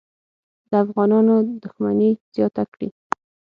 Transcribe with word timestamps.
د 0.69 0.71
افغانانو 0.83 1.35
دښمني 1.63 2.11
زیاته 2.35 2.63
کړي. 2.71 2.89